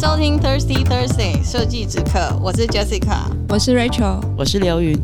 [0.00, 4.96] 收听 Thirsty Thursday 设计之课，我是 Jessica，我是 Rachel，我是刘云。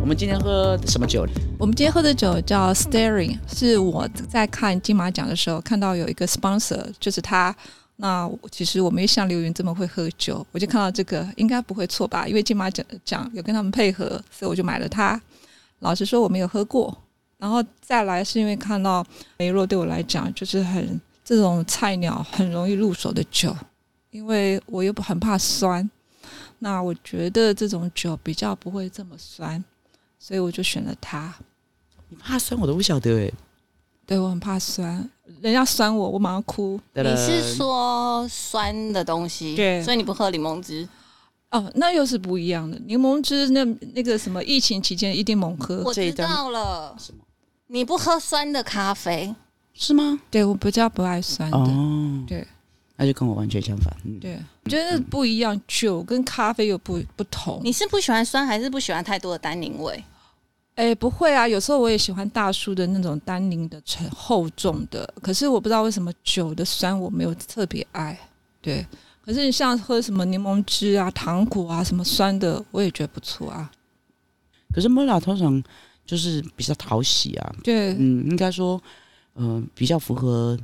[0.00, 1.26] 我们今天喝什么酒？
[1.58, 7.54] 我们今天喝的酒叫 Staring，是我在看金马奖的时候看到有一个 sponsor，就是他。
[7.96, 12.26] 那其实我没像刘云这么会喝酒，我就看到这个应该不会错吧？
[12.26, 15.20] 因为金马奖奖有跟他们配合，所以我就买了它。
[15.80, 16.96] 老实说我没有喝过，
[17.36, 19.04] 然后再来是因为看到
[19.36, 23.54] 梅洛对我来讲就是很这种菜鸟很容易入手的酒，
[24.10, 25.88] 因为我又不很怕酸，
[26.58, 29.62] 那我觉得这种酒比较不会这么酸，
[30.18, 31.34] 所以我就选了它。
[32.08, 33.32] 你怕酸我都不晓得诶。
[34.06, 35.06] 对，我很怕酸，
[35.42, 36.80] 人家酸我，我马上哭。
[36.94, 39.54] 你是说酸的东西？
[39.54, 40.88] 对，所以你不喝柠檬汁？
[41.50, 42.78] 哦，那又是不一样的。
[42.86, 43.62] 柠檬汁那
[43.94, 45.82] 那个什么，疫情期间一定猛喝。
[45.84, 47.18] 我知道了，什么？
[47.66, 49.34] 你不喝酸的咖啡
[49.74, 50.18] 是吗？
[50.30, 51.58] 对，我比较不爱酸的。
[51.58, 52.48] 哦，对，
[52.98, 53.96] 那就跟我完全相反。
[54.04, 57.60] 嗯、对，我觉得不一样，酒跟咖啡又不不同。
[57.62, 60.04] 你是不喜欢酸，还是不喜欢太多的单宁味？
[60.74, 68.18] 哎，不会啊，有时候我也喜欢大叔的那种单宁的沉厚重的，可是我不知道为什么酒的酸我没有特别爱。
[68.60, 68.84] 对，
[69.24, 73.70] 可是你像喝什么柠檬汁啊、糖果啊什么酸的，我也觉得不错啊。
[74.72, 75.62] 可是莫拉通常
[76.04, 78.80] 就是比较讨喜啊，对，嗯，应该说，
[79.34, 80.58] 嗯、呃，比较符合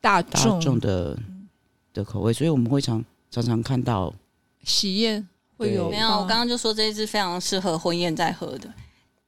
[0.00, 1.16] 大众大众的
[1.92, 4.12] 的口味，所以我们会常常常看到
[4.64, 5.90] 喜宴会有。
[5.90, 8.72] 没有，我刚刚就说这一支非常适合婚宴在喝的。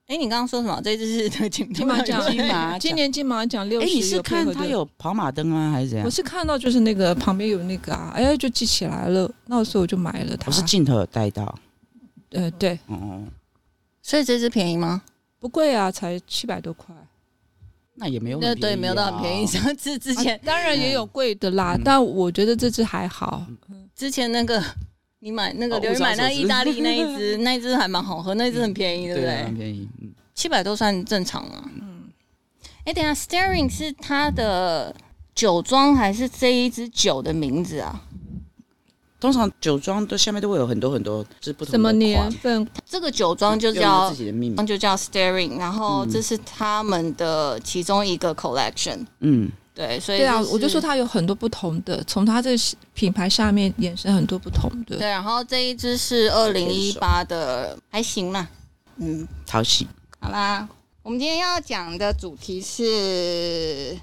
[0.08, 0.80] 哎，你刚刚说什么？
[0.82, 3.86] 这支是 金金马奖，金马今年金马奖六十。
[3.86, 6.04] 哎，你是看他有跑马灯啊，还是怎样？
[6.04, 9.32] 我是看到就是那个旁边有那个啊，哎，就记起来了。
[9.46, 10.46] 那时候我就买了它。
[10.48, 11.54] 我是镜头有带到。
[12.30, 12.78] 呃，对。
[12.88, 13.22] 哦。
[14.02, 15.02] 所以这支便宜吗？
[15.38, 16.94] 不贵啊，才七百多块。
[17.94, 18.38] 那也没有。
[18.40, 19.46] 那对，没有到很便宜。
[19.48, 23.46] 上次之前当然也有贵的啦，但我觉得这只还好。
[23.94, 24.62] 之前那个。
[25.24, 29.44] 你买那个，刘宇买那个意大利那一只，那一只 还蛮好喝，那一只很便宜，对不对？
[29.44, 31.70] 很便宜，嗯，七百多算正常了。
[31.80, 32.10] 嗯，
[32.84, 34.92] 哎，等下，Staring 是它的
[35.32, 38.02] 酒庄还是这一支酒的名字啊？
[39.22, 41.78] 通常酒庄都下面都会有很多很多，是不同的。
[41.78, 42.66] 什么年份？
[42.84, 49.06] 这个酒庄就叫自己的命名，就叫 Staring，然后这是他们的其中一个 collection。
[49.20, 49.48] 嗯。
[49.74, 52.62] 对，所以对啊，我就说它有很多不同的，从它这个
[52.94, 54.96] 品牌下面衍生很多不同的。
[54.98, 58.48] 对，然后这一支是二零一八的，还行啦。
[58.96, 59.86] 嗯，讨喜。
[60.18, 60.68] 好啦，
[61.04, 63.96] 我们今天要讲的主题是……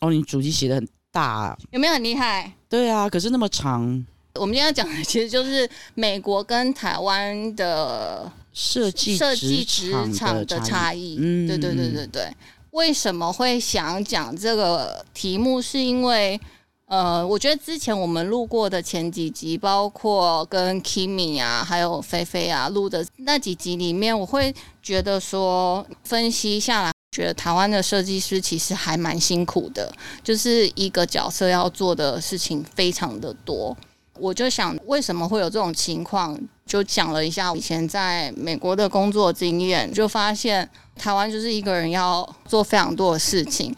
[0.00, 2.52] 哦，你主题写的很大啊，有没有很厉害？
[2.68, 4.06] 对啊，可是那么长。
[4.34, 11.16] 我们今天要讲的其实就是美国跟台湾的设计设计职场的差异。
[11.20, 12.28] 嗯，对对对对对。
[12.70, 15.60] 为什么会想讲这个题目？
[15.60, 16.40] 是因为，
[16.86, 29.92] 呃，我觉得之前我们录过的前几集，包括跟 Kimi 啊，还有菲菲啊录的那几集里面，我会觉得说，分析下来，觉得台湾的设计师其实还蛮辛苦的，
[30.24, 33.76] 就是一个角色要做的事情非常的多。
[34.22, 36.38] 我就想，为什么会有这种情况？
[36.64, 43.74] 就讲了一下以前在美国的工作经验，就发现台湾就是一个人要做非常多的事情，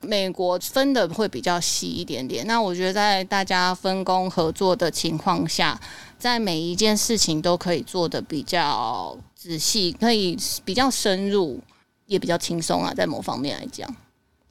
[0.00, 2.46] 美国分的会比较细一点点。
[2.46, 5.78] 那我觉得在大家分工合作的情况下，
[6.18, 11.60] 在每一件事情都可以做得比较仔细，可以比较深入，
[12.06, 13.94] 也比较轻松啊，在某方面来讲。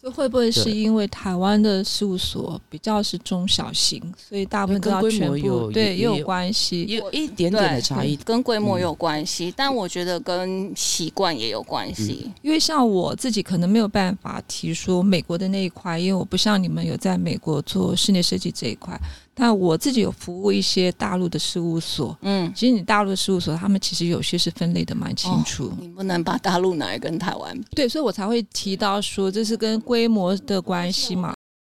[0.02, 12.32] 这会不会是因为台湾的事务所比较是中小型，所以大部分都要全部对也有关系，也有一点点的差异，跟规模有关系，但我觉得跟习惯也有关系。
[12.42, 19.00] 因为像我自己可能没有办法提说美国的那一块，因为我不像你们有在美国做室内设计这一块。
[19.41, 25.66] 但我自己有服务一些大陆的事务所，嗯，其实你大陆的事务所，他们其实有些是分类的蛮清楚。
[25.66, 27.75] 哦，你不能把大陆拿来跟台湾比。
[27.75, 31.34] 对，所以我才会提到说这是跟规模的关系嘛。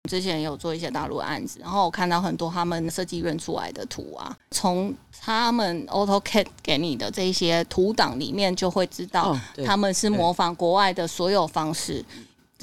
[0.10, 12.04] 之前有做一些大陆案子，然后我看到很多他们设计院出来的图啊，从他们 AutoCAD 给你的这些图档里面就会知道，他们是模仿国外的所有方式。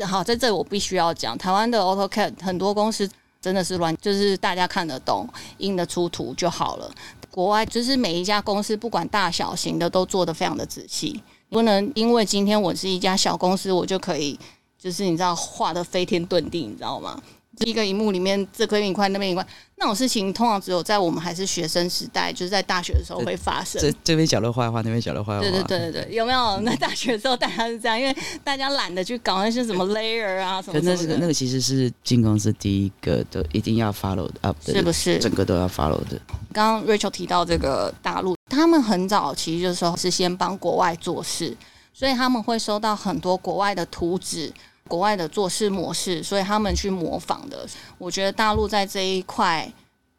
[0.04, 3.08] 好，在这里我必须要讲，台湾的 AutoCAD 很多公司。
[3.40, 6.90] 真的是乱，就是大家看得懂、印得出图就好了。
[7.30, 11.22] 国外就是每一家公司，不管大小型的，都做得非常的仔细。
[11.48, 14.38] 不能因为今天我是一家小公司，我就可以
[14.78, 17.20] 就是你知道画的飞天遁地，你知道吗？
[17.64, 19.46] 一个荧幕里面这边一块，那边一块，
[19.76, 23.80] 那种事情通常只有在我们还是学生时代，就是在大学的时候会发生。
[23.80, 25.40] 这这边讲的坏话，那边讲的坏话。
[25.40, 26.60] 对对对对对，有没有？
[26.60, 30.96] 那大学的时候大家是这样，因为大家懒得去搞那些什么 layer 啊什么，什么。
[31.02, 35.18] 那个那个其实是进公司第一个都，一定要 follow up 的，是不是？
[35.18, 36.20] 整个都要 follow 的。
[36.52, 41.56] 刚刚 Rachel 提到这个大陆，他们很早其实就是说是先帮国外做事，
[41.92, 44.52] 所以他们会收到很多国外的图纸。
[44.88, 47.64] 国外的做事模式，所以他们去模仿的。
[47.98, 49.72] 我觉得大陆在这一块，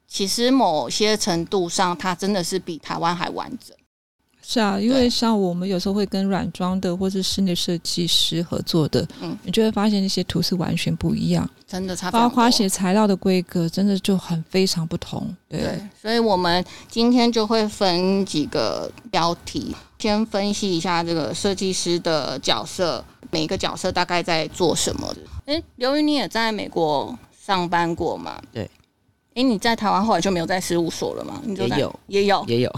[0.08, 3.76] 其实某些程度上，它真的是比台湾还完整。
[4.52, 12.10] 是啊，因为像我们有时候会跟软装的或是室内设计师合作的，嗯，你就会发现那些图是完全不一样，真的差。
[12.10, 15.32] 包括写材料的规格，真的就很非常不同。
[15.48, 25.22] 对，对，所以我们今天就会分几个标题，先分析一下这个设计师的角色，每一个角色大概在做什么的。
[25.46, 28.42] 诶，刘宇，你也在美国上班过吗？
[28.52, 28.68] 对。
[29.40, 31.42] 哎，你在台湾后来就没有在事务所了吗？
[31.46, 32.70] 你就也有，也有，也有，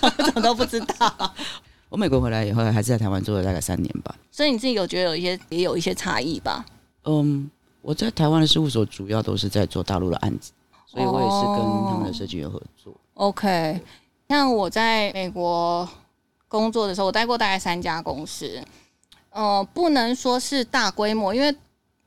[0.00, 1.34] 我 怎么都不知道。
[1.90, 4.14] 我美国回来以后，还是在台湾做了大概三年吧。
[4.30, 6.64] 所以你自己有觉得有一些，也有一些差异吧？
[7.02, 7.50] 嗯，
[7.82, 10.52] 我在台湾的事务所主要都是在做大陆的案子，
[10.86, 12.92] 所以我也是跟他们的设计员合作。
[13.14, 13.80] Oh, OK，
[14.28, 15.88] 像我在美国
[16.46, 18.62] 工作的时候，我待过大概三家公司。
[19.30, 21.52] 呃，不能说是大规模，因为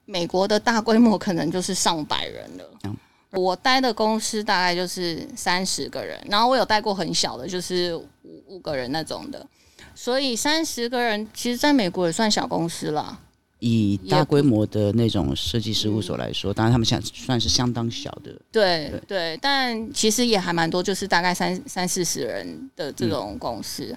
[0.05, 2.63] 美国的大规模可能就是上百人了。
[2.85, 2.95] 嗯
[3.31, 8.07] 我待的公司大概就是三十个人，然后我有带过很小的，就是五
[8.47, 9.45] 五个人那种的，
[9.93, 13.19] 所以三十个人其实在美国也算小公司了。
[13.59, 18.31] 以大规模的那种设计事务所来说，当然他们现在算是相当小的。
[18.51, 23.93] 对对，对，但其实也还蛮多，就是大概三三四十人的这种公司。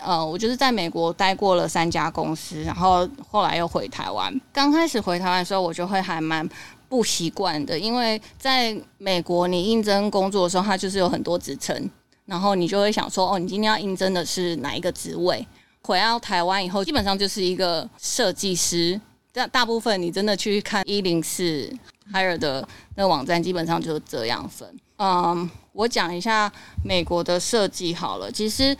[0.00, 4.38] 嗯、呃，我就是在美国待过了三家公司，然后后来又回台湾。
[4.52, 6.46] 刚开始回台湾的时候，我就会还蛮。
[6.88, 11.90] 不习惯的，因为在美国，你应征工作的时候，它就是有很多职称，
[12.24, 15.46] 然后你就会想说，哦，你今天要应征的是哪一个职位？
[15.82, 19.00] 回到台湾以后，基本上就是一个设计师。
[19.32, 21.70] 但大部分你真的去看 一零四
[22.12, 24.68] hire 的那个网站，基本上就是这样分。
[24.98, 26.50] 嗯，我讲一下
[26.84, 28.32] 美国的设计好了。
[28.32, 28.76] 其实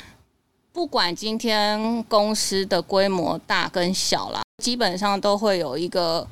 [0.72, 6.26] 不管今天公司的规模大跟小啦，基本上都会有一个。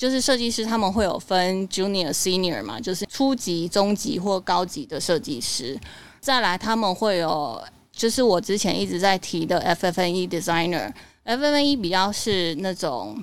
[0.00, 5.78] 就是设计师他们会有分 junior、senior 嘛，就是初级、中级或高级的设计师。
[6.20, 7.62] 再来他们会有，
[7.92, 13.22] 就是我之前一直在提的 FFNE designer，FFNE 比较是那种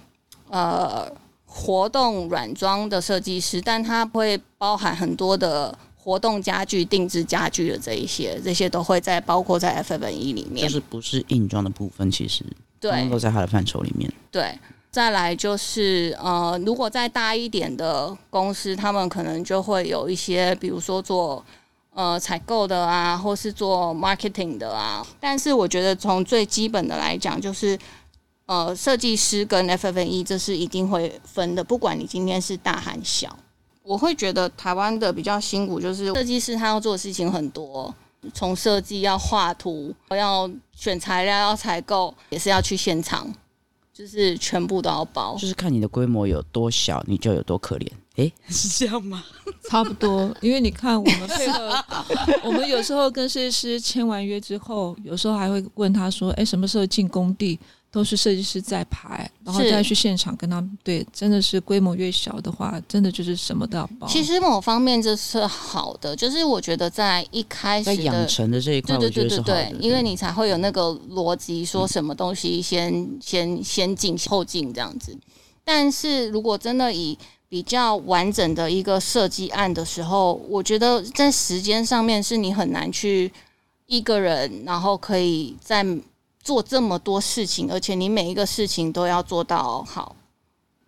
[0.50, 1.12] 呃
[1.48, 10.68] 活动软装的设计师，但它会包含很多的活动家具、定制家具的这一些，这些都会在包括在 FF&E 里面。
[10.68, 12.46] 就是不是硬装的部分，其实
[12.80, 14.14] 对都在它的范畴里面。
[14.30, 14.56] 对。
[14.92, 21.44] 再来就是呃，如果再大一点的公司，他们可能就会有一些，比如说做
[21.94, 25.06] 呃采购的啊，或是做 marketing 的啊。
[25.20, 27.78] 但是我觉得从最基本的来讲，就是
[28.48, 33.38] 呃，设计师跟 FF&E 这是一定会分的，不管你今天是大还小。
[33.84, 37.94] 我会觉得台湾的比较辛苦，就是设计师他要做的事情很多，
[38.34, 43.32] 从设计要画图，要选材料，要采购，也是要去现场。
[43.98, 47.88] 就是全部都要包，就是看你的规模有多小，你就有多可怜。
[48.18, 49.24] 诶， 是这样吗？
[49.70, 51.74] 差不多，因为你看我们配合，
[52.46, 57.60] 我们有时候跟设计师签完约之后，有时候还会问他说：“诶，什么时候进工地？”
[57.98, 64.08] 都是设计师在排，然后再去现场跟他们对，真的是规模越小的话，真的就是什么都要包。
[64.08, 75.18] 其实某方面这是好的，就是我觉得在一开始在养成的这一块，对对对对对，因为你才会有那个逻辑，说什么东西先、嗯、先先进后进这样子。
[75.64, 77.18] 但是如果真的以
[77.50, 83.32] 比较完整的一个设计案的时候，我觉得在时间上面是你很难去
[83.88, 85.84] 一个人，然后可以在。
[86.48, 90.16] 做这么多事情，而且你每一个事情都要做到好。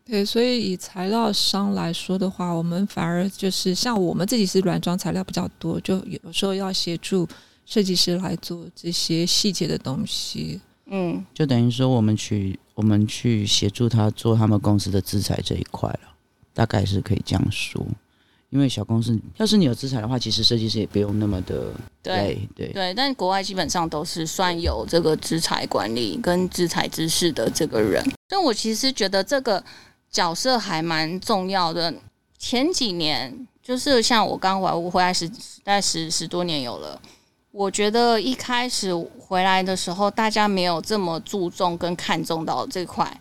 [0.05, 7.27] 对，所以以材料商来说的话，我们反而就是像我们自己是软装材料比较多，就有时候要协助
[7.65, 10.61] 设计师来做这些细节的东西。
[10.85, 16.15] 嗯，就等于说我们去我们去协助他做他们公司的制裁这一块了，
[16.53, 17.85] 大概是可以这样说。
[18.49, 21.71] 因为小公司，要是你有资产的话，其实设计师也不用那么的
[22.03, 22.47] 累。
[22.55, 29.63] 对对对，但国外基本上都是算有这个资产管理跟资产知识的这个人，所以我其实觉得这个
[30.09, 31.93] 角色还蛮重要的。
[32.39, 36.99] 前几年就是像我刚回来，我回来十大概十十多年有了，
[37.51, 43.19] 我觉得一开始回来的时候，大家没有这么注重跟看重到这块。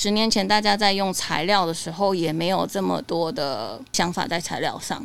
[0.00, 5.04] 十年前大家在用材料的时候，也没有这么多的想法在材料上。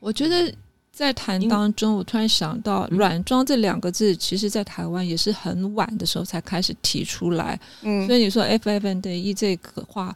[0.00, 0.52] 我觉得
[0.90, 7.56] 在谈当中，我突然想到“软装”这两个字，其实在台湾也是很晚的时候才开始提出来。
[7.82, 10.12] 嗯，所以你说 FF&E 这个话，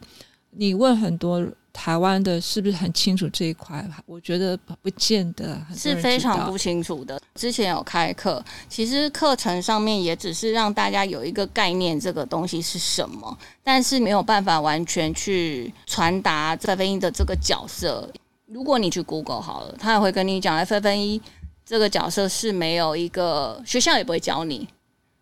[0.51, 1.47] 你问很多。
[1.77, 3.87] 台湾的是不是很清楚这一块？
[4.07, 7.21] 我觉得不见得是非常不清楚的。
[7.35, 18.11] 之前有开课，其实课程上面也只是让大家有一个概念，这个东西是什么，但是没有办法完全去传达 FF&E 的这个角色。
[18.47, 21.21] 如果你去 Google 好了，他也会跟你讲 FF&E
[21.63, 24.67] 这个角色是没有一个学校也不会教你，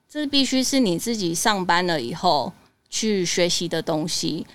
[0.08, 2.54] 这必须是你自己上班了以后
[2.90, 4.48] 去学习的东西。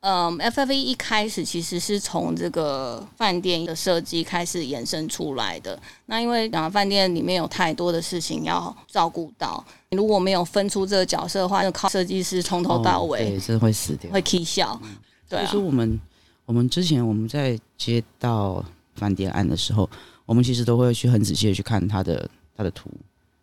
[0.00, 5.76] 嗯，FF&E 一开始其实是从这个饭店的设计开始延伸出来的。
[6.06, 14.80] 那因为两个饭店里面有太多的事情要照顾到，如果没有分出这个角色的话，就靠设计师从头到尾，对，这会死掉，会 k 笑。
[15.28, 16.00] 对，所以说我们
[16.46, 18.64] 我们之前我们在接到
[18.94, 19.90] 饭店案的时候，
[20.24, 22.88] 我们其实都会去很仔细的去看他的他的图，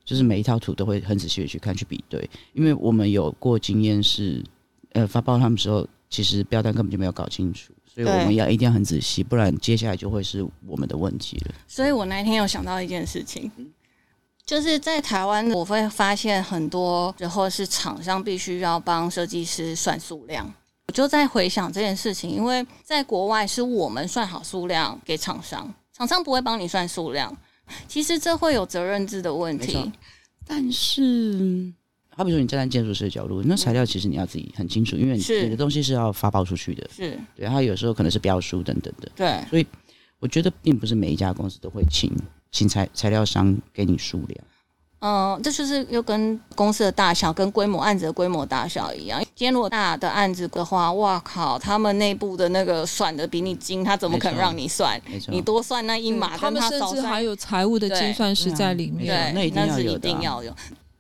[0.06, 4.42] 就是每一套图都会很仔细的去看去比对，因为我们有过经验是，
[4.94, 5.86] 呃，发包他们时候。
[6.10, 11.56] 其实标单根本就没有搞清楚，所以我们要一定要很仔细，不然接下来就会是我们的问题了。
[11.68, 13.52] 所以我那天有想到一件事情，
[14.46, 20.54] 就是在台湾，我会发现很多时候是厂商必须要帮设计师算数量。
[20.88, 27.36] 我就在回想这件事情，因为在国外是我们算好数量给厂商，厂商不会帮你算数量。
[27.88, 29.92] 其实这会有责任制的问题，
[30.46, 31.74] 但是。
[32.18, 36.90] 好比说，你站在建筑师的角度，那材料其实你要自己很清楚，因为你的东西是要发包出去的。
[36.96, 39.12] 是，对，它有时候可能是标书等等的。
[39.16, 39.66] 对，所以
[40.20, 42.10] 我觉得并不是每一家公司都会请
[42.52, 44.40] 请材材料商给你数量。
[45.00, 49.22] 嗯，这就是又跟公司的大小、跟规模案子的规模大小一样。
[49.36, 55.00] 今天如果大的案子的话，哇靠，他们内部的那个算的比你精，他怎么可能让你算？
[55.28, 59.34] 你多算那一码，他，他们甚至还有财务的精算师在里面。
[59.34, 60.56] 对，那是一定要有。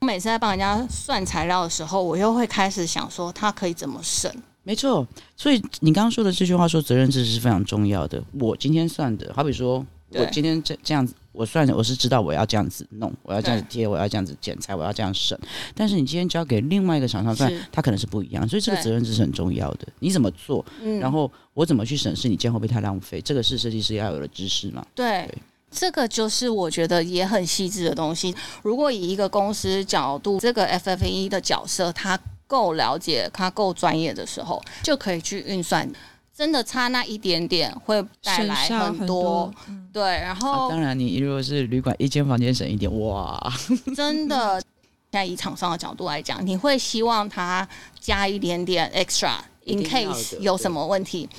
[0.06, 4.32] 我每次在帮人家算材料的时候，我又会开始想说，他可以怎么省？
[4.62, 8.24] 没错，所以你刚刚说的这句话说责任制是非常重要的。
[8.40, 15.36] 我今天算的，好比说我今天这这样子，我算的我是知道我要这样子弄，我要这样子贴，我要这样子剪裁，我要这样省。
[15.74, 19.88] 但是你今天交给另外一个厂商算，他可能是不一样，所以这个责任制是很重要的。
[19.98, 20.64] 你怎么做？
[21.02, 23.20] 然后我怎么去审视你这样会不会太浪费？
[23.22, 24.86] 这个是设计师要有的知识嘛？
[24.94, 25.26] 对。
[25.26, 25.36] 对
[25.72, 28.34] 这个就是我觉得也很细致的东西。
[28.64, 35.90] 如果以一个公司角度，这个 FF&E 的角色他够了解，他够专业的时候，就可以去运算。
[36.34, 39.54] 真的差那一点点，会带来很多。
[39.66, 43.54] 很多对，然后、啊、当然，你如果是旅馆一间房间省一点，哇，
[43.96, 44.62] 真的。
[45.12, 47.66] 在以厂商的角度来讲，你会希望他
[48.02, 51.30] 加一点点 extra，in case 有什么问题。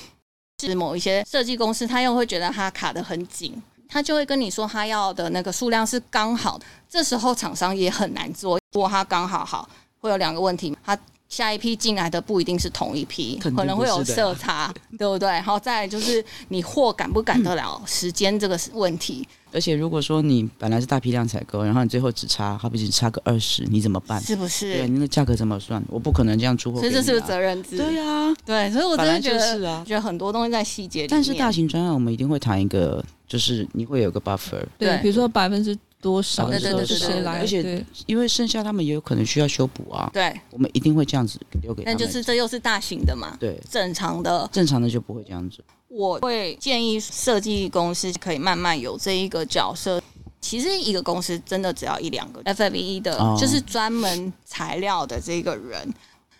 [0.59, 3.53] 是某一些设计公司，他又会觉得他卡得很紧。
[3.87, 8.59] 他就会跟你说，他要的那个数量是刚好，这时候厂商也很难做。
[8.73, 9.67] 如果他刚好好，
[9.99, 10.97] 会有两个问题，他
[11.29, 15.27] 下一批进来的不一定是同一批，可能会有色差， 对不对？
[15.29, 19.27] 然后再来就是你货赶不赶得了时间这个问题。
[19.53, 24.21] 而且如果说你本来是大批量采购，然后你最后只差，好比只差个二十，你怎么办？
[24.21, 24.73] 是不是？
[24.73, 25.81] 对，你的价格怎么算？
[25.87, 26.79] 我不可能这样出货。
[26.79, 27.77] 所以这是责任制。
[27.77, 31.09] 对呀、啊，对，所以我真的觉得，是啊、觉得很多东西在细节里面。
[31.09, 40.09] 但是大型专案，我们一定会谈一个，就是你会有个 buffer，对，比如说百分之多少的时候是谁来，而且因为剩下他们也有可能需要修补啊。
[40.13, 41.97] 对，我们一定会这样子留给他们。
[41.99, 43.35] 那就是这又是大型的嘛？
[43.39, 45.63] 对，正常的，正常的就不会这样子。
[45.89, 50.01] 我会建议设计公司可以慢慢有这一个角色。
[50.39, 55.91] 其实一个公司真的只要一两个 FF&E 的，就是专门材料的这个人，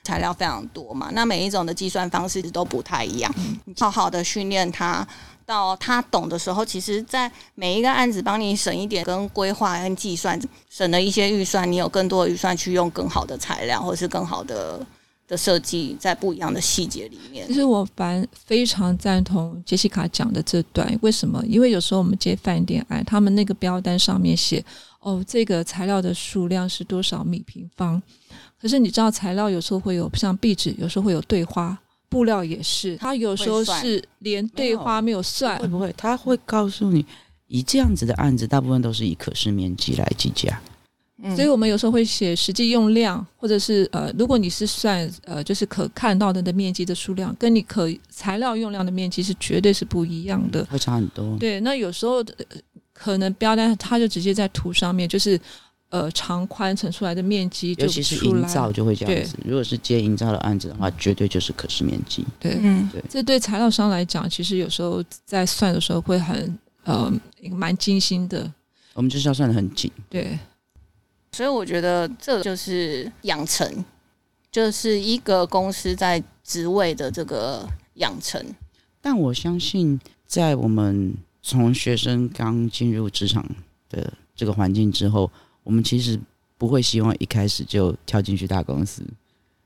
[0.03, 1.09] 材料非常多嘛。
[1.11, 3.33] 那每一种的计算方式都不太一样，
[3.77, 5.05] 好好的训练他，
[5.47, 10.39] 到他懂的时候，其实，在每一个案子帮你省一点，跟规划跟计算
[10.69, 14.85] 省了一些预算，你有更多的预算去用更好的材料，或是更好的。
[15.29, 20.97] 的设计在不一样的细节里面，其实我反非常赞同杰西卡讲的这段。
[21.01, 21.43] 为什么？
[21.45, 24.63] 因为有时候我们接饭店案，他们那个标单上面写
[25.01, 28.01] 哦，这个材料的数量是多少米平方。
[28.57, 31.77] 可是你知道，材料有时候会有像壁纸，有时候会有对花，
[32.09, 35.93] 布料也是，他有时候是连对花没有算，会不会？
[35.97, 37.05] 他会告诉你，
[37.47, 40.59] 以这样子的案子，大部分都是以可视面积来计价。
[41.35, 51.35] 所以，我们有时候会写实际用量，或者是呃，如果你是算呃，就是可看到的的面积的数量，跟你可材料用量的面积是绝对是不一样的，会差很多。
[51.39, 52.35] 对，那有时候的
[52.93, 55.39] 可能标单它就直接在图上面，就是
[55.89, 59.37] 呃长宽乘出来的面积，尤其是营造就会这样子。
[59.45, 62.25] 如果是接营造的案子的话，绝对就是可视面积。
[62.39, 63.03] 对，嗯，对。
[63.09, 67.11] 这对材料商来讲，其实有时候在算的时候会很呃
[67.51, 68.51] 蛮精心的。
[68.93, 69.91] 我们就是要算的很紧。
[70.09, 70.37] 对。
[71.31, 73.85] 所以我觉得这就是养成，
[74.51, 78.43] 就是一个公司在职位的这个养成。
[78.99, 81.13] 但我相信，在我们
[81.43, 83.45] 从学生刚进入职场
[83.89, 85.29] 的这个环境之后，
[85.67, 86.17] 我们其实
[86.57, 89.03] 不会希望一开始就跳进去大公司，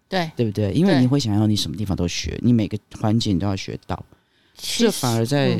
[0.09, 0.73] 对对不对？
[0.73, 4.03] 因为你会想要你什么地方都学，你每个环节你都要学到。
[4.55, 5.59] 这反而在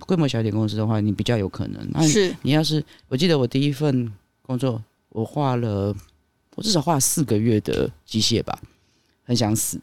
[0.00, 1.88] 规模小一点公司的话，你比较有可能。
[1.92, 4.82] 那是你要是，我记得我第一份工作。
[5.08, 5.96] 我画了，
[6.54, 8.56] 我至少画了四个月的机械吧，
[9.24, 9.80] 很想死。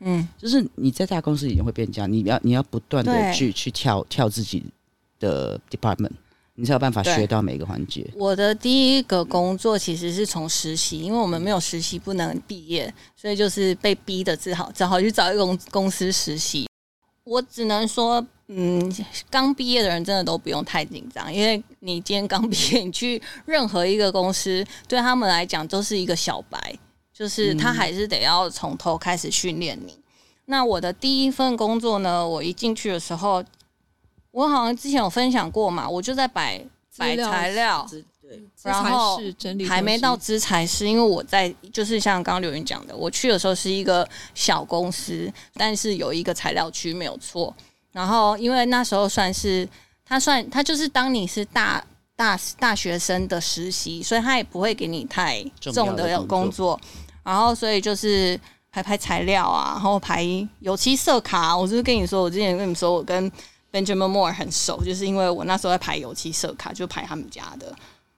[0.00, 4.62] 嗯，就是你在大公司已经会变这样，你要你要不断的去去跳跳自己
[5.18, 6.10] 的 department，
[6.54, 8.08] 你才有办法学到每个环节。
[8.14, 16.68] 我的第一个工作其实是从实习，因为我们没有实习不能毕业，所以就是被逼的只好只好去找一个公公司实习。
[17.24, 18.26] 我只能说。
[18.54, 18.94] 嗯，
[19.30, 26.78] 刚毕业的人真的都不用太紧张，因为你今天刚毕业，你去任何一个公司，对他们来讲都是一个小白，
[27.14, 29.92] 就是他还是得要从头开始训练你。
[29.92, 30.02] 嗯。
[30.46, 33.42] 那我的第一份工作呢，我一进去的时候，
[34.32, 36.58] 我好像之前有分享过嘛，我就在摆
[36.98, 37.86] 摆材料，
[38.20, 39.20] 对，然后
[39.68, 47.54] 还没到资材室，因为我在就是像刚刚刘云讲的，我去的时候是一个小公司，但是有一个材料区没有错。
[47.92, 49.68] 然后，因为那时候算是
[50.04, 51.84] 他算他就是当你是大
[52.16, 56.26] 大大学生的实习，所以他也不会给你太重的工作。
[56.26, 56.80] 工作
[57.22, 60.26] 然后，所以就是排排材料啊，然后排
[60.60, 61.54] 油漆色卡。
[61.54, 63.30] 我就是跟你说，我之前跟你说，我跟
[63.72, 67.74] Benjamin Moore 很熟，就是因为我那时候在排油漆色卡，就排他们家的。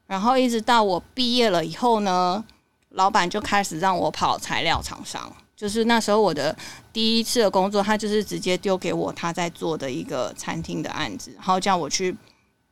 [0.06, 2.44] 然后一直到我毕业了以后呢，
[2.90, 5.32] 老板就开始让我跑材料厂商。
[5.56, 6.54] 就是那时候我的
[6.92, 12.14] 第一次的工作，他就是直接丢给我他在做的一个餐厅的案子，然后叫我去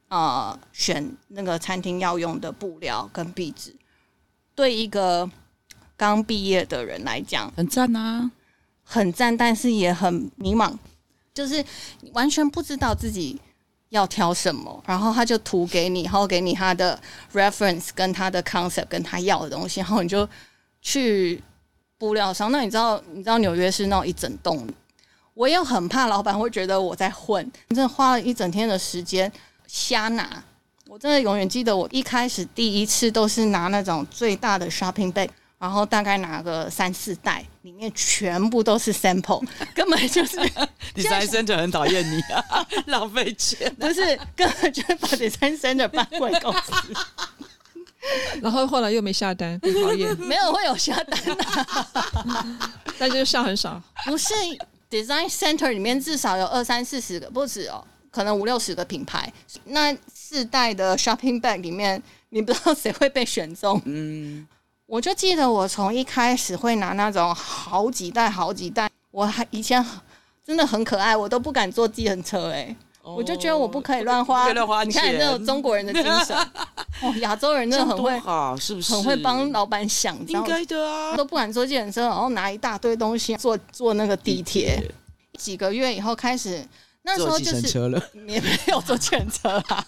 [0.09, 3.75] 呃选那个餐厅要用的布料跟壁纸。
[4.55, 5.31] 对一个
[5.97, 8.31] 刚毕业的人来讲，很赞啊，
[8.83, 10.75] 很赞，但是也很迷茫，
[11.35, 11.65] 就是
[12.13, 13.41] 完全不知道自己
[13.91, 14.83] 要挑什么。
[14.87, 16.99] 然后他就图给你，然后给你他的
[17.33, 20.29] reference 跟他的 concept 跟他要的东西，然后你就
[20.81, 21.43] 去。
[21.99, 24.67] 布料商，那你知道你知道纽约是那种一整栋，
[25.35, 29.31] 我也很怕老板会觉得我在混，真的花了一整天的时间
[29.69, 30.43] 瞎拿。
[30.89, 35.29] 我真的永远记得我一开始第一次都是拿那种最大的 shopping bag，
[35.63, 40.37] 然后大概拿个三四袋，里面全部都是 sample， 根本就是
[40.93, 46.73] design center 很讨厌你啊， 浪费钱，不是根本就是把 design center 搬回公司。
[48.41, 50.19] 然后后来又没下单，很讨厌。
[50.19, 51.47] 没有会有下单的，
[52.99, 53.81] 但就是下很少。
[54.05, 54.35] 不是
[54.91, 59.33] Design Center 里面至少有二三四十个，不止哦，可能五六十个品牌。
[59.67, 63.81] 那四代的 Shopping Bag 里面，你不知道谁会被选中。
[63.85, 64.45] 嗯，
[64.87, 69.85] 我就记得我从一开始会拿那种好几袋好几袋，我还以前
[70.45, 72.75] 真的很可爱，我都不敢坐计程车哎。
[73.05, 76.37] 我就觉得我不可以乱花，花你看你这种中国人的精神，
[77.03, 78.13] 哦，亚洲人真的很会，
[78.61, 78.93] 是不是？
[78.95, 84.81] 很会帮老板想，应该的啊，都不敢坐计程车，然后拿一大堆东西坐坐那个地铁。
[85.37, 86.65] 几个月以后开始，
[87.03, 87.69] 那时候就是
[88.27, 89.87] 也没有坐全程车啊。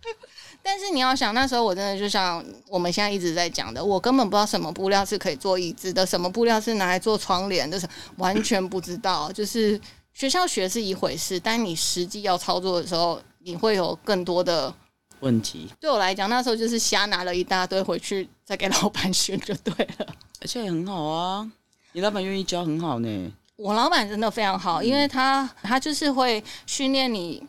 [0.62, 9.80] 但是你要想，那时候我真的就像我们现在一直在讲的，我根本不知道什么布料是可以做椅子的，什么布料是拿来做窗帘的，是完全不知道，就是。
[10.16, 14.74] 学校学是一回事，但你实际要操作的时候，你会有更多的
[15.20, 15.68] 问题。
[15.78, 20.06] 对我来讲，那时候就是瞎拿了一大堆回去，再给老板选就对了。
[20.40, 21.52] 而且很好啊，
[21.92, 23.32] 你老板愿意教很好呢。
[23.56, 27.42] 我老板真的非常好，嗯、因为他他就是会训练你，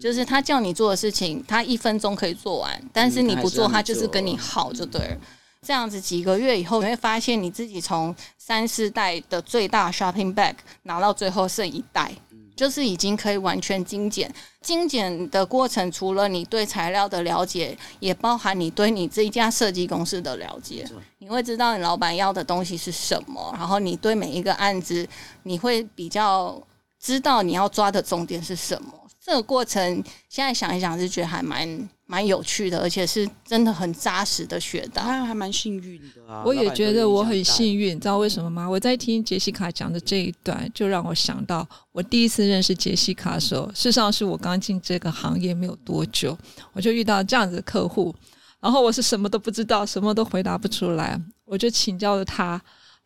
[0.00, 5.16] 就是他叫你做的事情，他一分钟可以做完，但是你不做，他就是跟你耗就对了。
[5.60, 12.12] 这样子几个月以后，你会发现你自己从三四代的最大 shopping bag 拿到最后剩一袋，
[12.54, 14.32] 就是已经可以完全精简。
[14.60, 20.86] 精简的过程，除了你对材料的了解，也包含你对你这一家设计公司的了解。
[21.28, 25.06] 你会知道你老板要的东西是什么，然后你对每一个案子，
[25.42, 26.58] 你会比较
[26.98, 28.88] 知道你要抓的重点是什么。
[29.20, 31.88] 这个过程现在想一想，是觉得还蛮。
[32.10, 36.42] 蛮有趣的，而且是真的很扎实的学到，还还蛮幸运的啊！
[36.42, 38.66] 我也觉得我很幸运，你知道为什么吗？
[38.66, 46.34] 我在听杰西卡讲的这一段，就让我想到我第一次认识杰西卡的时候，事实上是我刚进这个行业没有多久，
[46.72, 48.14] 我就遇到这样子的客户。
[48.60, 52.60] 然后我是什么都不知道，什么都回答不出来，我就请教了他。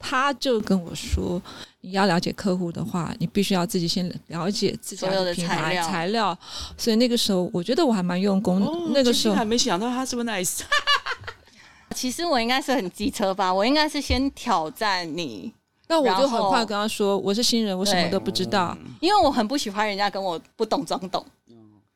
[0.05, 1.41] 他就跟我说
[1.81, 6.39] ：“你要了解客户的话，你必须要自己先了解自己的品牌材料，材料。
[6.77, 8.61] 所以那个时候，我觉得我还蛮用功。
[8.67, 10.63] 哦、那个时候还没想到他这么 nice。
[11.95, 15.53] 其实我应该是很机车吧，我应该是先挑战你。
[15.87, 21.25] 那我就很快跟他说：我是新人，我什么都不知道，因为我很不喜欢人家跟我不懂装懂。”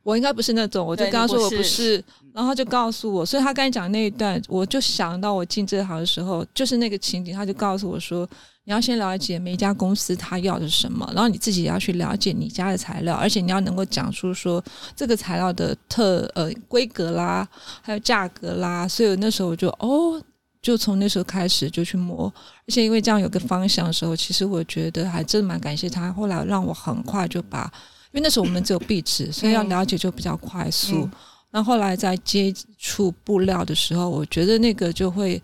[0.06, 1.96] 我应该不是那种，我就跟他说我不是，
[2.32, 8.24] 然后他就告诉我，所以他刚才讲那一段，我就想到我进这行的时候，就是那个情景，他就告诉我说，
[8.62, 14.62] 你要先了解每一家公司他要的是什么，然后你自己也要去了解你家的材料，而且你要能够讲出说
[14.94, 17.44] 这个材料的特呃规格啦，
[17.82, 20.22] 还有价格啦，所以那时候我就哦，
[20.62, 22.32] 就从那时候开始就去摸，
[22.68, 27.68] 而且因为这样有个方向的时候，其实我觉得还真蛮感谢他，后来让我很快就把。
[28.16, 31.06] 因为那时候我们只有壁纸， 所以要了解就比较快速。
[31.50, 35.40] 那、嗯、后，后来在接触布料的时候，我觉得那个就会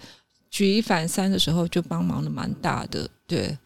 [0.50, 3.06] 举一反三的时候，就帮忙的蛮大的。
[3.26, 3.56] 对，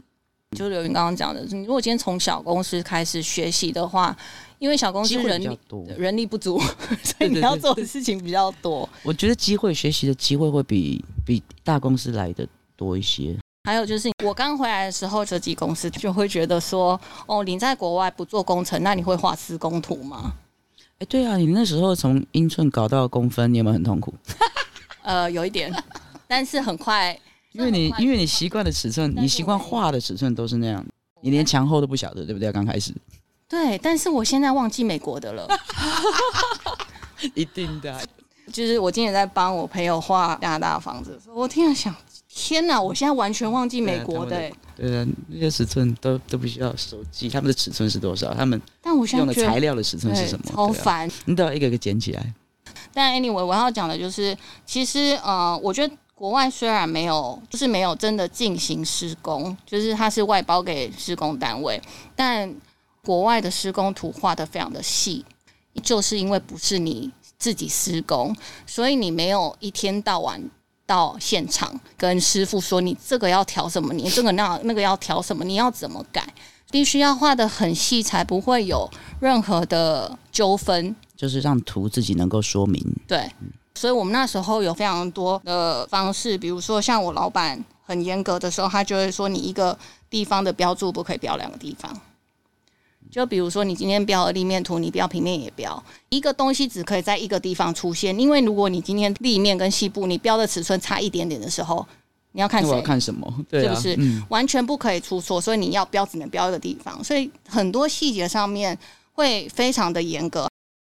[0.57, 4.16] 就刘云刚刚讲的，你如果今天从小公司开始学习的话，
[4.59, 5.59] 因为小公司人力
[5.97, 6.59] 人力不足，
[7.05, 8.88] 所以你要做的事情比较多。
[9.05, 13.37] 我觉得机会学习的机会会比比大公司来的多一些。
[13.66, 20.35] 还有就是，我刚回来的时候，设计公司就会觉得说，哦，你在国外不做工程，那你会画施工图吗？
[20.79, 24.14] 哎、欸，对啊，你那时候从英寸搞到公分，你有没有很痛苦？
[25.02, 25.74] 呃，有一点，
[26.29, 27.18] 但是很快，
[27.50, 30.87] 因为你因为你习惯的尺寸，你习惯画的尺寸都是那样，
[31.20, 32.52] 你连墙厚都不晓得，对不对？
[32.52, 32.94] 刚开始。
[33.48, 35.48] 对，但是我现在忘记美国的了。
[37.35, 38.00] 一定的，
[38.52, 41.92] 就是我今天在帮我朋友画加拿大房子我听了想。
[42.38, 42.79] 天哪！
[42.79, 44.53] 我现在完全忘记美国的、欸。
[44.77, 48.35] 对啊，那些尺寸都都不需要手机，他们的尺寸是多少？
[48.35, 50.44] 他们但我用的材料的尺寸是什么？
[50.53, 52.35] 超烦、啊，你都要一个一个捡起来。
[52.92, 61.81] 但 anyway，我要讲的就是，其实呃，我觉得国外虽然没有，就是没有真的进行施工，就是它是外包给施工单位，
[62.14, 62.55] 但
[63.03, 65.25] 国外的施工图画的非常的细，
[65.83, 70.38] 就是因为不是你自己施工，所以你没有一天到晚。
[70.87, 76.27] 到现场跟师傅说，你这个要调什么，你这个那那个要调什么，你要怎么改，
[76.70, 78.88] 必须要画的很细，才不会有
[79.20, 80.94] 任何的纠纷。
[81.16, 82.81] 就是让图自己能够说明。
[83.09, 83.31] 对，
[83.75, 89.77] 所以我们那时候有非常多的方式，比如说像我老板很严格的时候，他就会说，你一个
[90.09, 91.90] 地方的标注不可以标两个地方。
[93.11, 95.83] 就比如说，你今天标了立面图，你标平面也标。
[96.09, 101.87] 一个东西只可以在一个地方出现，因为如果你今天立面跟细部你标的尺寸差一点点的时候，
[102.33, 102.69] 你要看谁？
[102.69, 103.33] 我要看什么？
[103.49, 104.09] 对啊，是不是？
[104.11, 107.03] 嗯，完全不可以出错，所以你要标只能标一个地方。
[107.03, 108.77] 所以很多细节上面
[109.12, 110.49] 会非常的严格。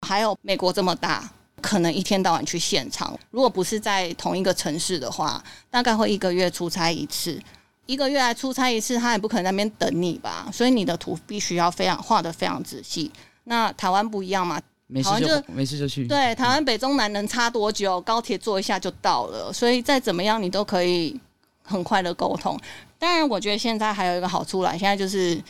[0.07, 7.41] 还有美国这么大，可能一天到晚去现场，如果不是在同一个城市的话，大概会一个月出差一次。
[7.89, 10.47] 一个月来出差一次，他也不可能在那边等你吧？
[10.53, 13.11] 所以你的图必须要非常画的非常仔细。
[13.45, 14.61] 那台湾不一样嘛？
[14.87, 16.07] 没事就没事就去。
[16.07, 17.99] 对，台湾北中南能差多久？
[18.03, 19.51] 高铁坐一下就到了。
[19.51, 21.19] 所以再怎么样，你都可以
[21.63, 22.61] 很快的沟通。
[22.99, 25.43] 当然，我觉得现在还有一个好处啦，现在就是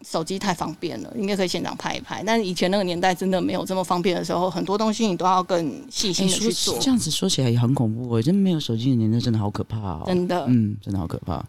[0.00, 2.22] 手机太方便了，应该可以现场拍一拍。
[2.26, 6.78] 但是以前那个年代真的没有这么方便的时候，很多东西你都要更细心的去做。
[6.78, 10.04] 这样子说起来也很恐怖，我真没有手机的年代真的好可怕哦。
[10.06, 11.44] 真的，嗯，真的好可怕。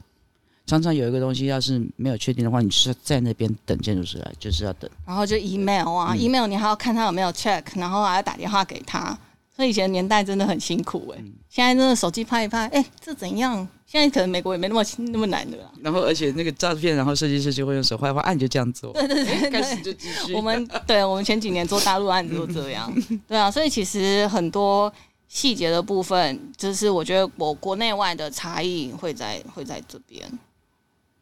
[0.65, 4.89] 常常有一个东西，要是没有确定的话，你是在那边等建筑师来，就是要等。
[5.06, 9.17] 然后就 email 啊、嗯、，email 你还要看他有没有 check，然后还要打电话给他。
[9.56, 13.67] 所以以前年代真的很辛苦哎、欸，嗯、现在真的手机拍一拍，哎、欸，这怎样？
[13.86, 15.71] 现在可能美国也没那么那么难的了。
[15.82, 18.91] 然后而且那个照片，然后设计师就会用手画一画，按、啊、你就这样做。
[18.93, 20.34] 对对对，开始就继续。
[20.34, 22.91] 我们对我们前几年做大陆案子都这样。
[23.28, 24.91] 对啊，所以其实很多
[25.28, 30.28] 细节的部分，就是我觉得我国内外的差异会在会在这边。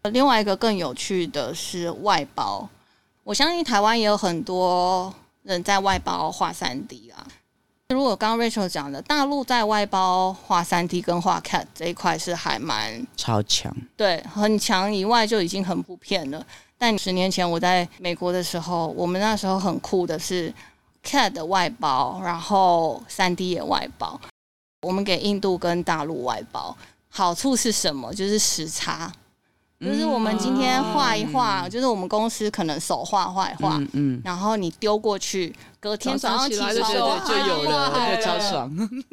[0.10, 2.68] 另外一个更有趣的是外包，
[3.24, 7.26] 我相信台湾也有很多人在外包画三 D 啊。
[7.90, 16.44] 如果刚刚 Rachel 讲的，大陆在外包画三 D 跟画 CAD 这一块是还蛮超强，对，很强以外就已经很普遍了。
[16.78, 20.52] 但十年前我在美国的时候，我们那时候很酷的是
[21.04, 24.20] CAD 的外包，然后三 D 也外包。
[24.82, 26.76] 我们给印度跟大陆外包，
[27.10, 28.12] 好处是什么？
[28.12, 29.12] 就是时差。
[29.82, 34.22] 就是我们今天画一画，嗯、就是我们公司可能手画画一画，嗯，嗯。
[34.24, 36.90] 然后你丢过去，隔天早上起来就就
[37.48, 38.72] 有了，对，超爽。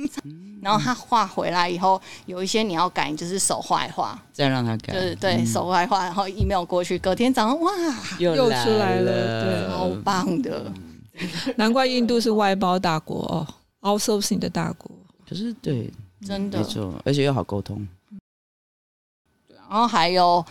[0.60, 7.72] 然后他画回来以后，有一些你要改，就是手画一画，再让他改，就是对、嗯、手画一画，然后 email 过去，隔天早上哇，
[8.18, 10.70] 又，又出来了，对，好棒的。
[11.56, 13.46] 难怪印度是外包大国哦
[13.80, 14.90] ，outsourcing 的大国。
[15.28, 15.90] 可是对，
[16.26, 16.58] 真的。
[16.58, 17.86] 没错，而且又好沟通。
[19.68, 20.44] 对，然后还有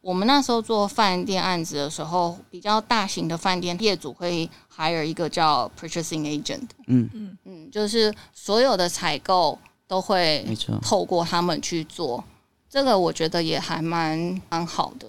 [0.00, 12.22] 我们那时候做饭店案子的时候，比较大型的饭店业主会 hire 一个叫 purchasing agent，嗯嗯嗯，就是所有的采购都会没错透过他们去做，
[12.68, 15.06] 这个我觉得也还蛮蛮好的。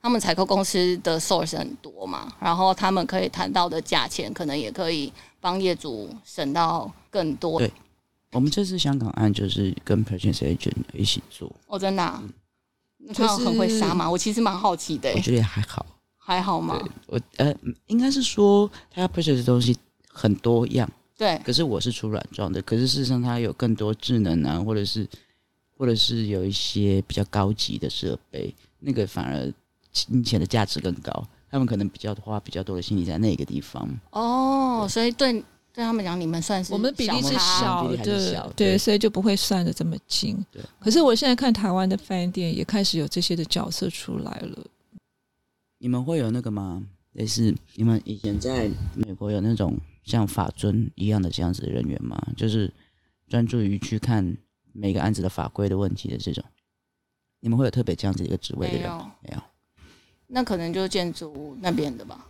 [0.00, 7.58] 他们采购公司的 source 很多嘛，然后他们可以谈到的价钱，可能也可以帮业主省到更多。
[7.58, 7.70] 对，
[8.30, 11.50] 我们这次香港案就是跟 purchase agent 一起做。
[11.66, 12.22] 哦，真的、
[13.14, 14.10] 他有很会杀吗？
[14.10, 15.14] 我其实蛮好奇的、欸。
[15.14, 15.84] 我觉得也还好，
[16.16, 16.78] 还好吗？
[17.06, 17.54] 我呃，
[17.86, 19.76] 应该是说他要 purchase 的东西
[20.08, 25.08] 很多样，对，可是我是出软装的，可是事实上它有更多智能啊，或者是
[25.76, 29.52] 或者是有一些比较高级的设备，那个反而。
[29.90, 31.10] 金钱的价值更高，
[31.50, 33.88] 他们可能比较花比较多的心力在那个地方。
[34.10, 35.42] 哦，所以对
[35.78, 40.44] 对他们讲，你们算是我们比例是小的，对，所以就不会算的这么精。
[40.80, 44.66] 可是我现在看台湾的饭店也开始有这些的角色出来了。
[45.78, 46.82] 你们会有那个吗？
[47.12, 52.20] 类似你们以前在美国有那种像法尊一样的这样子的人员吗？
[52.36, 52.68] 就是
[53.28, 54.36] 专注于去看
[54.72, 56.42] 每个案子的法规的问题的这种。
[57.38, 58.82] 你们会有特别这样子一个职位的人？
[58.82, 58.98] 没有。
[59.22, 59.42] 没有
[60.26, 62.26] 那可能就是建筑那边的吧，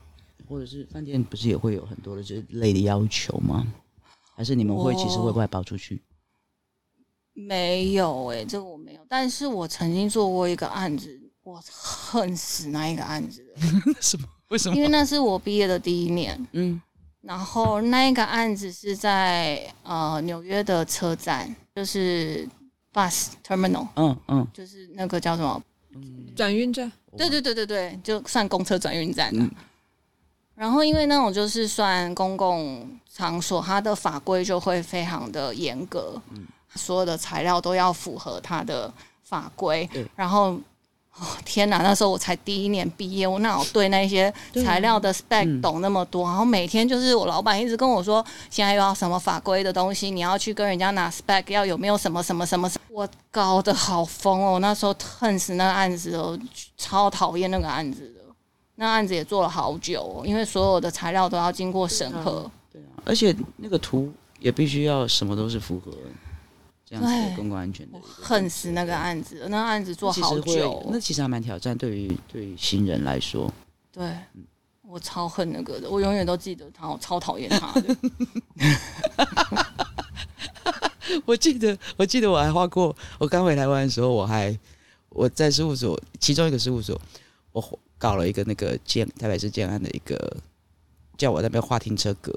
[0.48, 3.66] 或者是饭店不是也会有很多的这类的要求吗？
[4.34, 6.00] 还是你们会其实会外包出去？
[7.34, 9.00] 没有哎、欸，这个我没有。
[9.08, 13.94] 但是我曾经做过一个案子，我恨死那一个案子了。
[14.00, 14.26] 什么？
[14.48, 14.76] 为什么？
[14.76, 16.48] 因为那是我毕业的第一年。
[16.52, 16.80] 嗯。
[17.20, 22.48] 然后那一个案子是在呃纽约的车站，就是
[22.92, 24.08] bus terminal 嗯。
[24.08, 24.48] 嗯嗯。
[24.52, 25.62] 就是那个叫什么？
[26.34, 26.90] 转运站。
[27.16, 29.32] 对对对对对，就算公车转运站
[30.58, 36.44] 然后因为那种就是算公共场所，它的法规就会非常的严格，嗯、
[36.74, 38.92] 所有的材料都要符合它的
[39.22, 39.88] 法规。
[39.92, 40.58] 对然后。
[41.20, 41.78] 哦天哪！
[41.78, 44.32] 那时候我才第一年毕业，我哪有对那些
[44.64, 46.24] 材料的 spec 懂那么多？
[46.24, 52.70] 嗯、然后每天就是我老板一直跟我说，现在又要什么法规的东西，你要去跟人家拿 spec，要有没有什么什么什么？
[52.92, 54.60] 我搞得好疯哦！
[54.60, 56.38] 那时候恨死那个案子哦，
[56.76, 58.17] 超讨厌那个案子的。
[58.80, 62.48] 那案子也做了好久哦，因为所有的材料都要经过审核。
[62.72, 65.92] 对啊，而且那个图也必须要什么都是符合。
[66.86, 73.52] 这样子公共安全的，恨死那个案子，那个案子做好久，那其实还蛮挑战，对于对于新人来说。
[73.92, 74.42] 对，嗯、
[74.86, 77.96] 我超恨那个的，我永远都记得他，我超讨厌他的。
[81.26, 84.58] 我记得，我记得我还画过，我刚回台湾的时候，我还
[85.10, 86.98] 我在事务所其中一个事务所，
[87.52, 90.36] 我搞了一个那个建台北市建安的一个，
[91.16, 92.32] 叫我那边画停车格，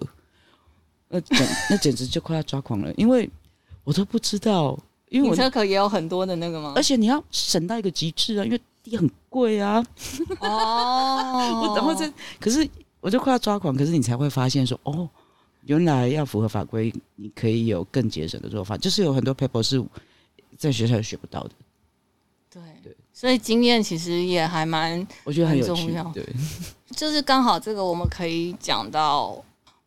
[1.08, 3.30] 那简那简直就快要抓狂了，因为。
[3.84, 4.78] 我都不知道，
[5.10, 6.74] 因为我停车格也有很多的那个吗？
[6.76, 9.84] 而且你要省到一个极致啊，因为地很贵啊。
[10.40, 12.08] 哦， 然后这
[12.40, 12.70] 可是
[13.00, 15.10] 我就快要抓狂，可是你才会发现说，哦，
[15.64, 19.84] 原来要符合法规，你可以有更节省的做法，就是有很多 paper 是
[20.60, 21.52] 在学校学不到的。
[23.22, 26.04] 所以经验其实也还蛮，我觉得很有趣，重要。
[26.06, 26.26] 对，
[26.98, 29.40] 就是刚好这个我们可以讲到。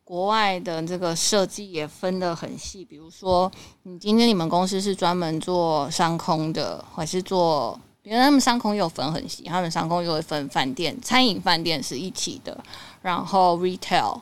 [0.05, 7.81] 国外的这个设计也分得很细，比如说，你今天你们公司是专门做商空的，还是做？
[8.03, 12.63] 因为他们商空又分很细，他们商空又会分饭店、餐饮饭店是一起的，
[13.01, 14.19] 然后 retail，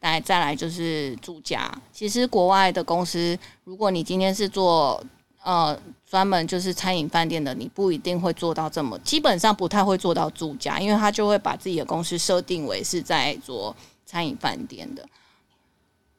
[0.00, 1.70] 来再来就是住家。
[1.92, 5.04] 其实国外的公司，如果你今天是做
[5.44, 5.78] 呃
[6.10, 15.06] 专门就是餐饮饭店的，你不一定会做到这么，基本上不太会做到住家，因为他就会把自己的公司设定为是在做餐饮饭店的。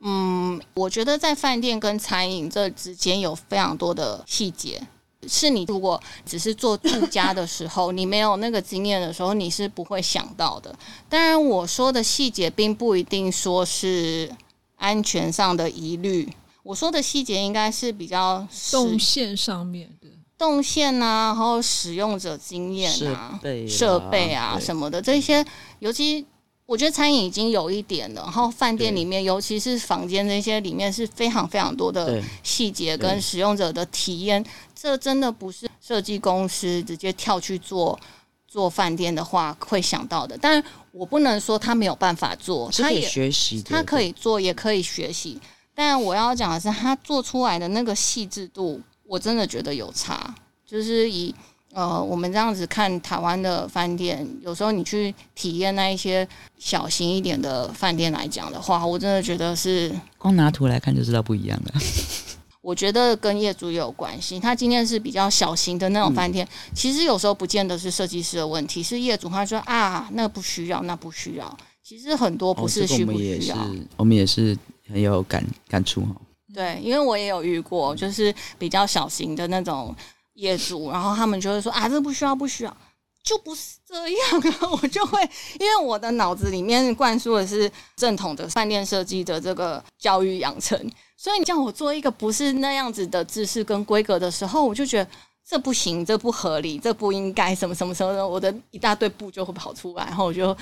[0.01, 4.81] 嗯，我觉得在饭店跟餐饮这之间有非常多的细节，
[5.27, 10.73] 是你如果只是做住家的时候，你没有那个经验的时候，你是不会想到的。
[11.09, 14.31] 当然，我说的细节并不一定说是
[14.77, 16.31] 安全上的疑虑，
[16.63, 25.45] 我说的细节应该是比较动线上面的动线啊，然后使用者经验啊、设备啊什么的这些，
[25.79, 26.25] 尤其。
[26.65, 34.45] 我觉得餐饮已经有一点了，然后饭店里面，尤其是房间这些里面是非常非常多的细节跟使用者的体验，
[34.75, 37.99] 这真的不是设计公司直接跳去做
[38.47, 40.37] 做饭店的话会想到的。
[40.39, 45.39] 但我不能说他没有办法做，他也学习，他可以做，也可以学习。
[45.79, 51.33] 但我要讲的是，他做出来的那个细致度，我真的觉得有差，就是以。
[51.71, 61.73] 呃，我们这样子看台湾的饭店，有时候你去体验那一些小型一点的饭店来讲的话，我真的觉得是光拿图来看就知道不一样了。
[62.61, 64.39] 我觉得跟业主有关系。
[64.39, 71.57] 他今天是比较小型的那种饭店，嗯、其实有时候不见得是设计师的问题，是业主他说啊，那不需要，那不需要。
[71.83, 74.57] 其实很多不是需不需要，哦这个、我们也是，我们也是
[74.89, 76.15] 很有感感触哈。
[76.53, 79.95] 对，因为我也有遇过，就是比较小型的那种
[80.33, 82.77] 业主，然后他们就会说啊，这不需要，不需要。
[83.21, 85.21] 就不是这样啊， 我就会
[85.59, 90.75] 因为我的脑子里面灌输的是正统的饭店设计的这个教育养成，
[91.17, 95.11] 所以你叫我做一个不是那样子的制式跟规格的时候，我就觉得
[95.45, 100.55] 这不行，这不合理，这不应该，什么什么什么的，我的一大堆步就会跑出来，然后我就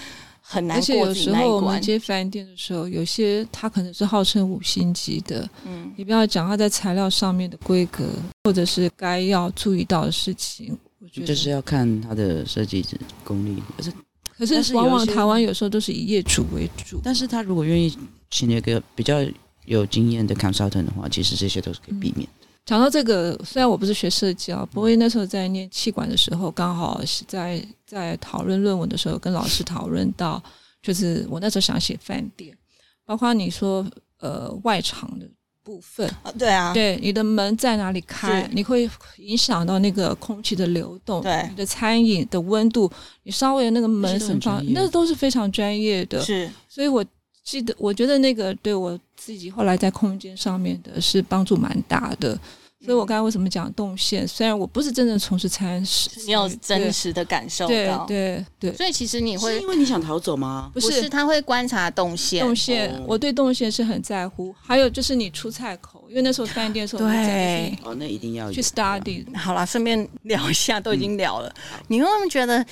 [0.49, 0.79] 很难过。
[0.79, 8.05] 而且有时候我们接饭店的时候，有些它可能是号称五星级的，嗯，你不要讲它在材料上面的规格，
[8.45, 10.77] 或者是该要注意到的事情。
[10.99, 12.85] 我觉得就是要看它的设计
[13.23, 13.91] 功力，可是
[14.37, 17.97] 可是往往台湾有时候都是以业主为主，但是他如果愿意
[18.29, 19.17] 请那个比较
[19.65, 22.27] 有经验的 consultant 的话，其实这些都是可以避免。
[22.39, 30.41] 的、嗯、到这个，虽然我不是学设计啊，不过那时候在念气管的时候，刚好是在在讨论论文的时候，跟老师讨论到，
[30.81, 32.57] 就是我那时候想写饭店，
[33.05, 33.85] 包括你说
[34.19, 35.27] 呃外场的。
[35.67, 42.89] 部分啊，对啊，对，你的门在哪里开，你会影响到那个空气的流动，对，你的餐饮的温度，
[43.23, 46.21] 你稍微那个门什么，那都是非常专业的。
[46.21, 47.03] 是，所以我
[47.47, 52.37] 记得，我觉得那个对我自己后来在空间上面的是帮助蛮大的。
[52.83, 54.27] 所以我刚才为什么讲动线？
[54.27, 58.73] 虽然我不是真正从事餐食，你有真实的感受到，对对对。
[58.75, 60.69] 所以其实你会是因为你想逃走吗？
[60.73, 62.43] 不是，他会观察动线。
[62.43, 64.53] 动线，我对动线是很在乎。
[64.61, 69.25] 还有就是你出菜口，因为那时候饭店的时候，对，哦，那一定要去 study。
[69.35, 71.51] 好啦，顺便聊一下，都已经聊了。
[71.87, 72.63] 你会不会觉得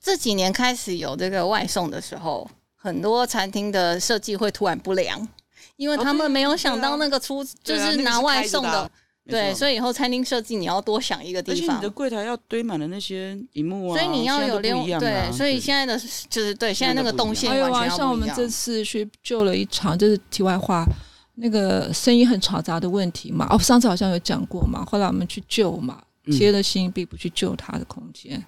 [0.00, 2.48] 这几年开始有这个外送的时候，
[2.80, 5.28] 很多餐厅的设计会突然不良，
[5.76, 8.90] 因为他们没有想到那个出就是拿外送的。
[9.28, 11.76] 对，所以以后餐厅设计你要多想一个地方。
[11.76, 17.80] 你的柜台要堆满了那些荧幕啊，所以你要有另、啊、对，所以现在的就是对现在那个动线完全要不一样。
[17.80, 20.86] 还有啊，像我们这次去救了一场，就是题外话，
[21.34, 23.46] 那个声音很嘈杂的问题嘛。
[23.50, 24.82] 哦，上次好像有讲过嘛。
[24.86, 28.42] 后来我们去救嘛，贴了新币不去救它的空间。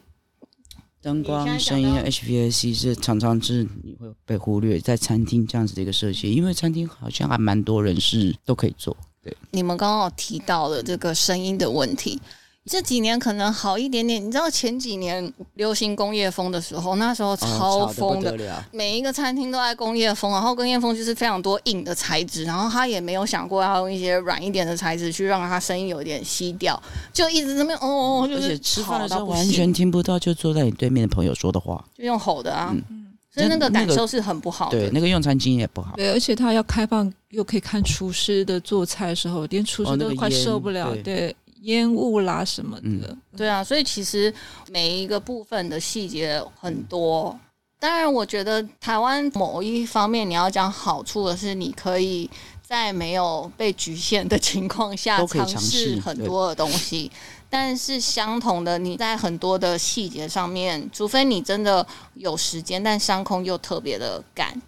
[1.02, 8.94] 灯光、声音、HVAC 是常常是你会被忽略在餐厅这样子的一个设计，因为餐厅好像还蛮多人是都可以做。
[9.22, 12.20] 对，你们刚刚提到了这个声音的问题，
[12.66, 14.24] 这几年可能好一点点。
[14.24, 26.80] 你知道前几年流行工业风的时候，那时候超疯的，哦、每一个餐厅都在工业风，然后工业风就是非常多硬的材质，然后他也没有想过要用一些软一点的材质去让它声音有点吸掉，
[27.12, 32.72] 就一直这么哦哦，就是吃饭的时候完全听不到，就坐在你对面的朋友说的话，就用吼的啊。
[32.72, 32.98] 嗯
[33.32, 35.94] 所以那个感受是很不好的，对，那个用餐经验也不好。
[35.94, 42.82] 对，而且他要开放，又可以看厨师的做菜的时候，连厨师都快受不了，对，烟雾啦什么的。
[42.84, 44.32] 嗯，对啊，所以其实
[44.68, 47.38] 每一个部分的细节很多。
[47.78, 52.28] 当然，我觉得台湾某一方面你要讲好处的是，你可以
[52.62, 57.10] 在没有被局限的情况下 尝试很多的东西。
[57.48, 64.60] 但是相同的，你在很多的细节上面，除非你真的有时间，但商空又特别的赶，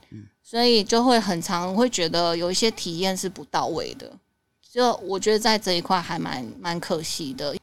[0.43, 4.11] 所以就会很常会觉得有一些体验是不到位的。
[4.73, 7.55] 就我觉得在这一块还蛮蛮可惜的。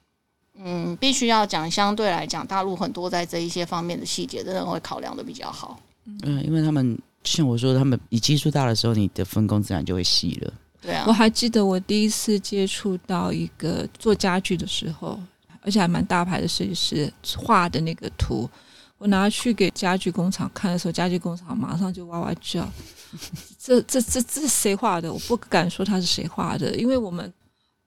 [0.62, 5.80] 嗯，必须要讲，相对来讲，大陆很多在这一些方面的细节，真的会考量的比较好。
[6.06, 10.54] 嗯，因为他们像我说，他们你基数大的时候，你的分工自然就会细了。
[10.82, 15.20] 对啊，我还记得我第一次接触到一个做家具的时候，
[15.62, 18.48] 而且还蛮大牌的设计师画的那个图，
[19.00, 22.70] 我拿去给家具工厂看的时候，家具工厂马上就哇哇叫，
[23.58, 25.12] 这这这这是谁画的？
[25.12, 27.34] 我不敢说他是谁画的，因为我们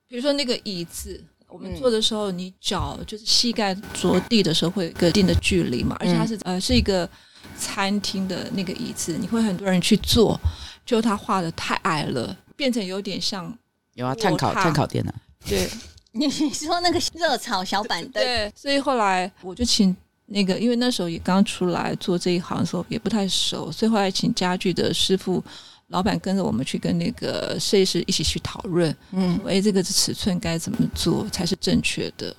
[0.09, 7.09] 比如说那个椅子，我们坐的时候，你脚就是膝盖着地的时候会有一个一定的距离嘛，而且它是呃是一个
[7.57, 10.41] 餐厅的那个椅子，你会很多人去坐，
[10.85, 12.37] 就他画的太矮了。
[12.55, 13.53] 变成有点像
[13.95, 15.13] 有啊，碳烤碳烤店呢？
[15.49, 15.69] 对，
[16.13, 19.97] 你说那个热炒小板凳，对，所以后来我就请
[20.33, 25.43] 那个，因为那时候也刚出来做这一行的时候也不太熟，所以后来请家具的师傅
[25.89, 32.35] 老板跟着我们去跟那个设计师一起去讨论，嗯，哎，这个尺寸该怎么做才是正确的？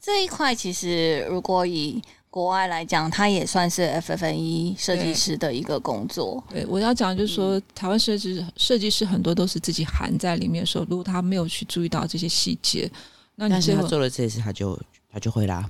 [0.00, 6.42] 这一块其实如果以国外来讲，它也算是 FF&E 设计师的一个工作。
[6.50, 12.90] 对，我要讲就是说，嗯、台湾设计设计师很多都是自己含在里面的时候，如果他没有去注意到这些细节，
[13.36, 14.78] 那你但是他做了这些，他就
[15.10, 15.68] 他就会啦。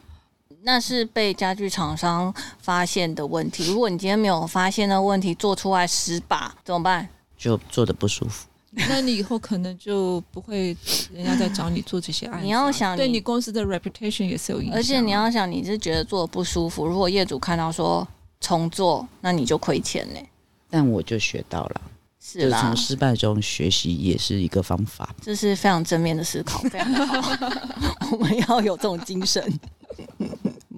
[0.66, 3.70] 那是被家具厂商发现的问题。
[3.70, 7.08] 如果你今天没有发现的问题，做出来十把怎么办？
[7.38, 8.48] 就做的不舒服。
[8.88, 10.76] 那你以后可能就不会
[11.14, 12.42] 人家在找你做这些案子、啊。
[12.42, 14.76] 你要想你，对你公司的 reputation 也是有影响。
[14.76, 18.06] 而且你要想，你是觉得做的不舒服，如果业主看到说
[18.40, 20.20] 重做，那你就亏钱呢。
[20.68, 21.80] 但我就学到了，
[22.20, 25.14] 是啦，从失败中学习也是一个方法。
[25.22, 27.48] 这是非常正面的思考，非常好。
[28.10, 29.40] 我们要有这种精神。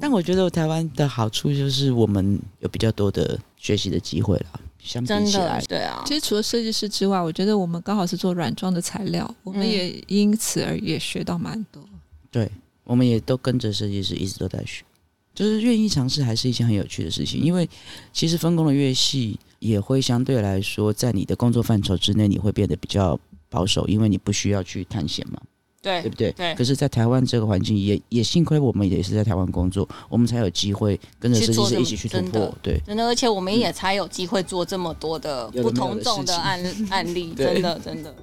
[0.01, 4.61] 但我觉得台湾的好处就是我们有比较多的学习的机会了。
[4.78, 11.82] 相比起来，对啊，其实除了设计师之外，我觉得我们刚好是做软装的材料，我们也因此而也学到蛮多。
[12.30, 12.51] 对，
[12.84, 14.84] 我们也都跟着设计师一直都在学，
[15.34, 17.40] 就是愿意尝试，还是一件很有趣的事情。
[17.40, 17.68] 因为
[18.12, 23.18] 其实分工的越细，也会相对来说，在你的工作范畴之内，你会变得比较
[23.51, 25.42] 保守，因为你不需要去探险嘛。
[25.80, 26.32] 对，对不对？
[26.32, 26.54] 对。
[26.54, 32.52] 可是，在台湾这个环境也，也也幸亏我们也是在台湾工作，我们才有机会跟着设计师一起去突破。
[32.62, 38.14] 对，真的，而且我们也才有机会做这么多的不同种的案的 案例，真的，真的。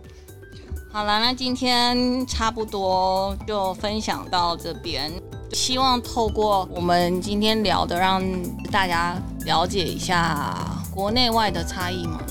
[0.91, 5.11] 好了，那今天差不多就分享到这边，
[5.51, 8.23] 希望透过我们今天聊的，让
[8.71, 10.55] 大家了解一下
[10.93, 12.21] 国内外的差异嘛。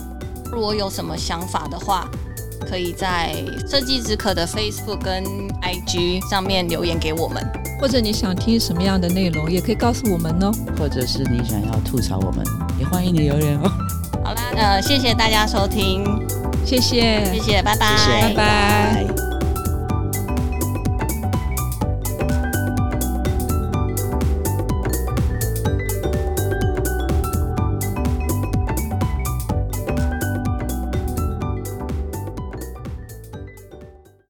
[0.51, 2.09] 如果有什么想法的话，
[2.65, 3.35] 可以在
[3.69, 5.23] 设计之可的 Facebook 跟
[5.61, 7.45] IG 上面留言给我们，
[7.81, 10.51] 或者你想听什么样的内容，也可以告诉我们哦。
[10.79, 12.45] 或者是你想要吐槽我们，
[12.79, 13.71] 也欢迎你留言哦。
[14.25, 16.05] 好啦，呃，谢谢大家收听，
[16.65, 19.34] 谢谢，谢谢，拜拜，谢谢，拜拜。